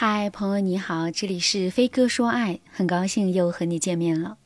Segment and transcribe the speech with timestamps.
[0.00, 4.38] 嗨，朋友你好，这里是飞哥说爱，很高兴又和你见面了。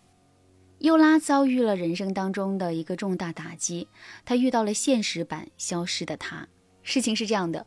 [0.79, 3.87] 优拉遭遇了人生当中的一个重大打击，
[4.25, 6.37] 她遇到了现实版《消失的她》。
[6.83, 7.67] 事情是这样的，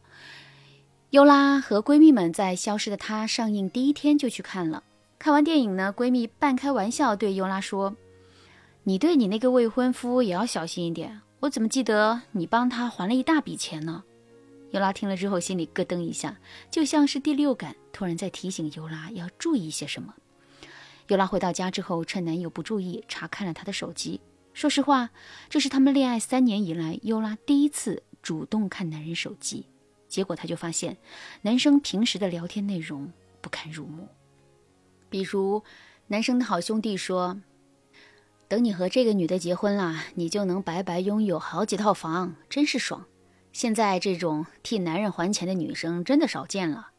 [1.12, 4.82] 优拉和闺蜜们在《消失的她》上映第一天就去看了。
[5.20, 7.96] 看完电影呢，闺蜜半开玩笑对优拉说
[8.86, 14.04] ：“你对你那个未婚夫也要小心一点，我怎么记得你帮他还了一大笔钱呢？”
[14.76, 16.38] 尤拉听了之后，心里咯噔一下，
[16.70, 20.14] 就像是第六感突然在提醒尤拉要注意些什么。
[21.08, 24.20] 尤拉回到家之后，趁男友不注意，查看了他的手机。
[24.54, 25.12] 说实话，
[25.48, 29.66] 这是他们恋爱三年以来，尤拉第一次主动看男人手机。
[30.10, 30.98] 结果，她就发现
[31.44, 34.10] 男生平时的聊天内容不堪入目。
[35.10, 35.64] 比如，
[36.08, 37.40] 男生的好兄弟说
[38.50, 43.06] ：“等你和这个女的结婚了，你就能白白拥有好几套房，真是爽。”
[43.56, 46.90] 现在这种替男人还钱的女生真的少见了。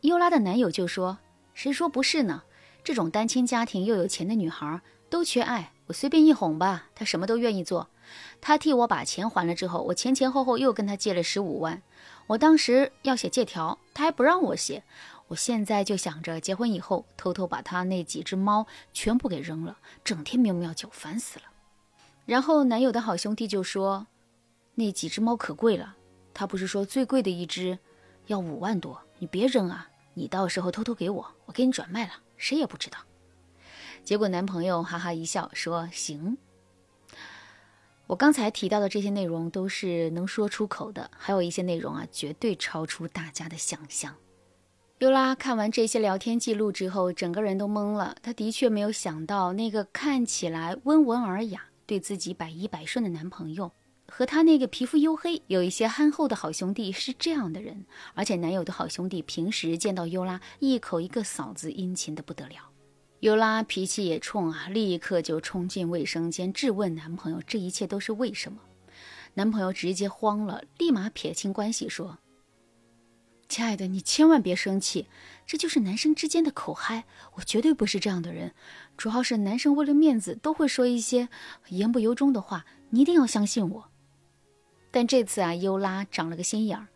[0.00, 1.18] 优拉的男友就说
[1.52, 2.44] ：“谁说不是呢？
[2.82, 7.90] 这种单亲家庭又有钱的女孩都缺爱，我随便一哄吧，她什么都愿意做。
[8.40, 11.82] 她替我把钱还了之后，我前前后后又跟她借了十五万。
[12.28, 14.82] 我当时要写借条，她还不让我写。
[15.28, 21.44] 我现在就想着结婚以后偷偷把她那几只猫全部给扔了，整天喵喵叫，烦死了。”
[22.24, 24.06] 然后男友的好兄弟就说。
[24.76, 25.96] 那几只猫可贵了，
[26.32, 27.76] 他不是说最贵的一只
[28.26, 29.02] 要五万多？
[29.18, 29.88] 你别扔啊！
[30.12, 32.98] 你到时候偷偷给我，我给你转卖了，谁也不知道。
[34.04, 36.38] 结果男朋友哈哈一笑说：“行。”
[38.06, 44.14] 我刚才提到的这些内容都是能说出口的，还有一些内容啊，绝对超出大家的想象。
[44.98, 48.16] 尤拉看完这些聊天记录之后，整个人都懵了。
[48.22, 53.72] 她的确没有想到，那个看起来温文尔雅、对自己百依百顺的男朋友。
[54.08, 62.70] 和她那个皮肤黝黑、有一些憨厚的好兄弟是这样的人，而且男友的好兄弟平时见到优拉一口一个嫂子，殷勤的不得了。
[63.20, 68.60] 优拉脾气也冲啊，立刻就冲进卫生间质问男朋友：“这一切都是为什么？”
[69.34, 72.18] 男朋友直接慌了，立马撇清关系说
[73.48, 75.08] ：“亲爱的，你千万别生气，
[75.46, 77.04] 这就是男生之间的口嗨，
[77.36, 78.54] 我绝对不是这样的人。
[78.98, 81.28] 主要是男生为了面子都会说一些
[81.68, 83.90] 言不由衷的话，你一定要相信我。”
[84.96, 86.88] 但这次啊，优拉长了个心眼儿，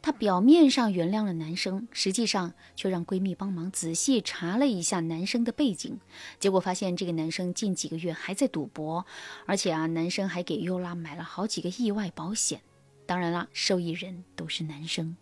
[0.00, 5.98] 她表面上原谅了男生，实际上却让闺蜜帮忙仔细查了一下男生的背景，
[6.38, 9.04] 结果发现这个男生近几个月还在赌博，
[9.44, 12.60] 而且啊，男生还给优拉买了好几个意外保险，
[13.06, 15.16] 当然啦，受益人都是男生。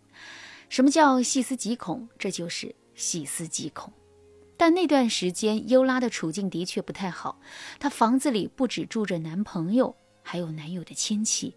[0.69, 2.07] 什么叫细思极恐？
[2.19, 3.91] 这就是细思极恐。
[4.57, 7.39] 但那段时间，优拉的处境的确不太好，
[7.79, 11.55] 她房子里不止住着男朋友，还有男友的亲戚。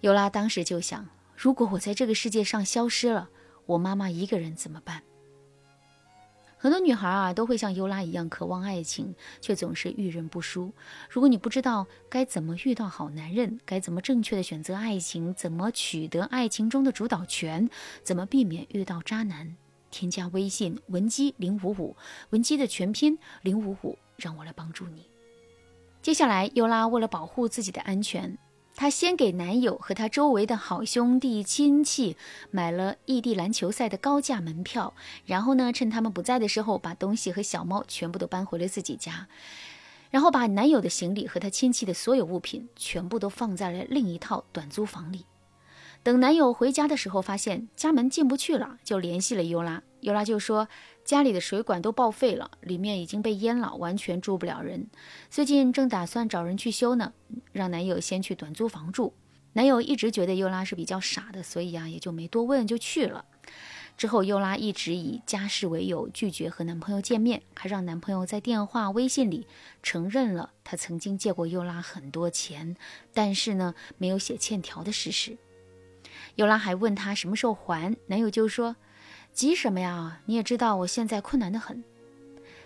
[0.00, 3.28] 尤拉当时就想：如果我在这个世界上消失了，
[3.66, 5.02] 我妈妈一个人怎么办？
[6.56, 10.72] 很多女孩啊，都会像尤拉一样渴望爱情，却总是遇人不淑。
[11.08, 17.70] 如果你不知道该怎么遇到好男人，该怎么正确的选择爱情，怎么取得爱情中的主导权，
[18.02, 19.56] 怎么避免遇到渣男，
[19.90, 21.96] 添加微信文姬零五五，
[22.28, 25.06] 文姬的全拼零五五，让我来帮助你。
[26.02, 28.36] 接下来，尤拉为了保护自己的安全。
[28.80, 32.16] 她先给男友和他周围的好兄弟亲戚
[32.50, 34.94] 买了异地篮球赛的高价门票，
[35.26, 39.28] 然后呢，趁他们不在的时候，把东西和小猫全部都搬回了自己家，
[40.10, 45.26] 然后把男友的行李和他亲戚的所有物品全部都放在了另一套短租房里。
[46.02, 49.82] 等男友回家的时候，发现家门进不去了，就联系了尤拉。
[50.00, 50.68] 尤拉就说。
[51.02, 54.86] 家里的水管都报废了，里面已经被淹了，完全住不了人。
[55.28, 57.12] 最近正打算找人去修呢，
[57.50, 59.12] 让男友先去短租房住。
[59.54, 63.24] 男友一直觉得尤拉是比较傻的，所以啊也就没多问就去了。
[63.96, 69.48] 之后尤拉一直以家事为由拒绝和男朋友见面，还让男朋友在电话、微信里
[69.82, 72.76] 承认了他曾经借过尤拉很多钱，
[73.12, 75.36] 但是呢没有写欠条的事实。
[76.36, 78.76] 尤拉还问他什么时候还，男友就说。
[79.32, 80.20] 急什么呀？
[80.26, 81.82] 你也知道我现在困难的很。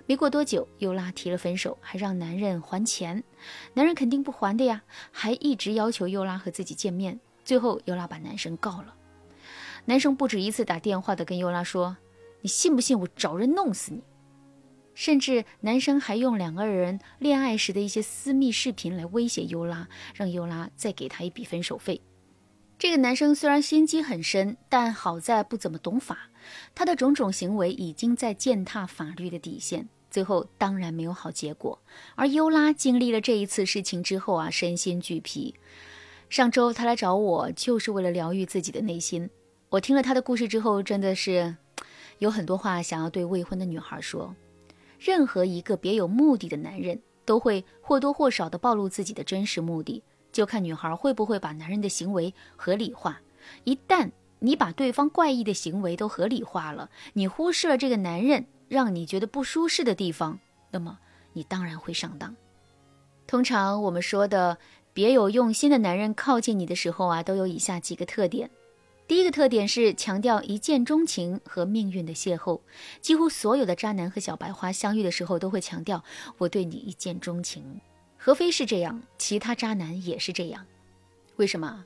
[0.06, 3.22] 没过多久，尤拉提了分手，还让男人还钱。
[3.74, 7.20] 男人肯定不还的呀，还一直要求尤拉和自己见面。
[7.44, 8.94] 最后，尤拉把男生告了。
[9.84, 11.96] 男生不止一次打电话的跟尤拉说
[12.42, 14.02] ：“你信不信我找人弄死你？”
[14.94, 22.00] 甚至男生还用两个人恋爱时的一些私密视频来威胁尤拉，让尤拉再给他一笔分手费。
[22.78, 26.30] 这个男生虽然心机很深，但好在不怎么懂法。
[26.74, 31.80] 他的种种行为已经在践踏法律的底线，最后当然没有好结果。
[32.14, 35.54] 而优拉经历了这一次事情之后啊，身心俱疲。
[36.28, 39.30] 上周他来找我，就是为了疗愈自己的内心。
[39.70, 41.56] 我听了他的故事之后，真的是。
[42.18, 44.34] 有很多话想要对未婚的女孩说。
[44.98, 50.02] 任何一个别有目的的男人，都会或多或少的暴露自己的真实目的，
[50.34, 53.20] 就看女孩会不会把男人的行为合理化。
[53.62, 54.10] 一旦
[54.40, 60.40] 你把对方怪异的行为都合理化了，你忽视了这个男人让你觉得不舒适的地方，
[60.72, 60.98] 那么
[61.32, 62.34] 你当然会上当。
[63.26, 64.58] 通常我们说的
[64.92, 68.50] 别有用心的男人靠近你的时候啊，都有以下几个特点。
[69.06, 72.60] 第一个特点是强调一见钟情和命运的邂逅，
[73.00, 76.02] 几乎所有的渣男和小白花相遇的时候都会强调
[76.38, 77.80] 我对你一见钟情。
[78.26, 80.64] 何非是这样，其他渣男也是这样。
[81.36, 81.84] 为什么？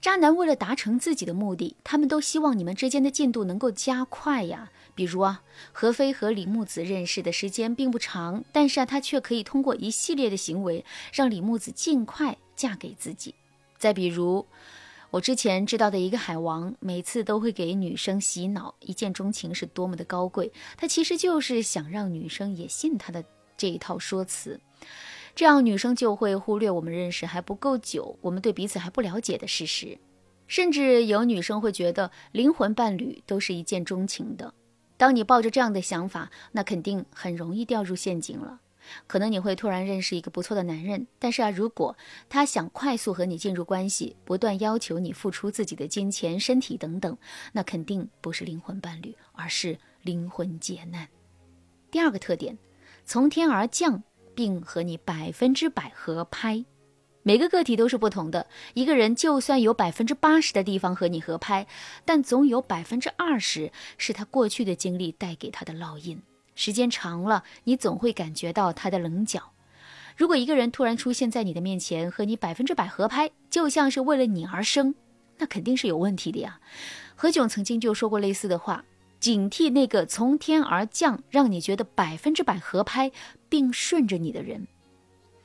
[0.00, 4.72] 渣男为了达成自己的目的，他们都希望你们之间的进度能够加快呀。
[4.94, 13.34] 比如啊，何非和李木子认识的时间并不长，但是啊，他却可以通过一系列的行为让李木子尽快嫁给自己。
[13.76, 14.46] 再比如。
[15.10, 20.50] 我之前知道的一个海王，每次都会给女生洗脑，一见钟情是多么的高贵。
[20.78, 23.22] 他其实就是想让女生也信他的
[23.54, 24.58] 这一套说辞，
[25.34, 29.98] 这样女生就会忽略我们认识还不够久，我们对彼此还不了解的事实。
[30.46, 34.52] 甚至有女生会觉得灵魂伴侣都是一见钟情的。
[34.98, 38.60] 当你抱着这样的想法，那肯定很容易掉入陷阱了。
[39.06, 41.96] 可能你会突然认识一个不错的男人，但是啊，如果
[42.28, 47.16] 他想快速和你进入关系，不断要求你付出自己的金钱、身体等等，
[47.52, 51.08] 那肯定不是灵魂伴侣，而是灵魂劫难。
[51.90, 52.58] 第二个特点，
[53.04, 54.02] 从天而降，
[54.34, 56.64] 并和你百分之百合拍。
[57.24, 61.66] 每个个体都是不同的，一个人就算有百分之八十的地方和你合拍，
[62.04, 66.20] 但总有百分之二十是他过去的经历带给他的烙印。
[66.54, 69.52] 时间长了，你总会感觉到他的棱角。
[70.16, 74.94] 如果一个人突然出现在你的面前，和你百分之百合拍，就像是为了你而生，
[75.38, 76.60] 那肯定是有问题的呀。
[77.14, 78.84] 何炅曾经就说过类似的话：
[79.22, 83.12] 警惕那个从天而降，让你觉得百分之百合拍
[83.48, 84.66] 并顺着你的人。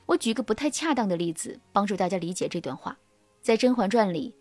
[0.06, 2.98] 我举个不太恰当的例子，帮助大家理解这段话。
[3.40, 4.34] 在《甄嬛传》里，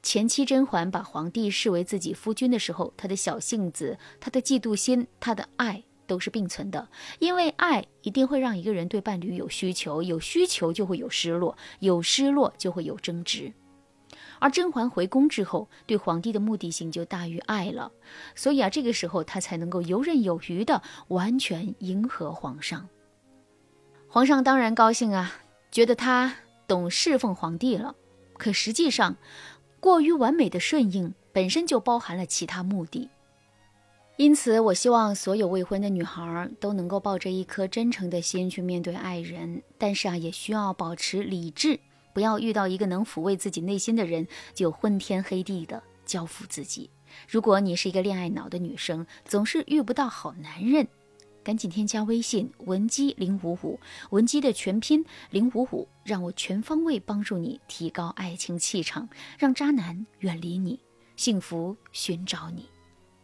[0.00, 5.82] 前期甄嬛把皇帝视为自己夫君的时候，他的小性子、他的嫉妒心、他的爱。
[6.06, 6.86] 都是并存的，
[7.18, 13.50] 因为爱一定会让一个人对伴侣有需求，有需求就会有失落，有失落就会有争执。
[14.38, 17.92] 而甄嬛回宫之后，对皇帝的目的性就大于爱了，
[18.34, 22.88] 所以啊，这个时候她才能够游刃有余的完全迎合皇上。
[24.08, 25.32] 皇上当然高兴啊，
[25.72, 26.36] 觉得他
[26.68, 27.96] 懂侍奉皇帝了。
[28.38, 29.16] 可实际上，
[29.80, 33.10] 过于完美的顺应本身就包含了其他目的。
[34.16, 41.80] 因此，我希望所有未婚的女孩都能够抱着一颗真诚的心去面对爱人，但是啊，也需要保持理智，
[42.14, 46.88] 不要遇到一个能抚慰自己内心的人就昏天黑地的交付自己。
[47.28, 50.88] 如果你是一个恋爱脑的女生，总是遇不到好男人，
[51.42, 53.78] 赶紧添加微信文姬零五五，
[54.10, 59.08] 文姬的全拼零五五，让我全方位帮助你提高爱情气场，
[59.38, 60.80] 让渣男远离你，
[61.16, 62.73] 幸福寻找你。